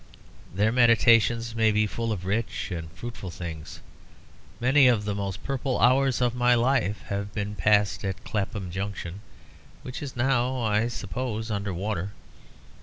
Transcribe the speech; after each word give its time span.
Their 0.51 0.71
meditations 0.71 1.53
may 1.53 1.71
be 1.71 1.85
full 1.85 2.11
of 2.11 2.25
rich 2.25 2.71
and 2.71 2.91
fruitful 2.93 3.29
things. 3.29 3.81
Many 4.59 4.87
of 4.87 5.05
the 5.05 5.13
most 5.13 5.43
purple 5.43 5.77
hours 5.79 6.21
of 6.21 6.33
my 6.33 6.55
life 6.55 7.03
have 7.09 7.33
been 7.35 7.53
passed 7.53 8.03
at 8.03 8.23
Clapham 8.23 8.71
Junction, 8.71 9.21
which 9.83 10.01
is 10.01 10.15
now, 10.15 10.57
I 10.59 10.87
suppose, 10.87 11.51
under 11.51 11.71
water. 11.71 12.13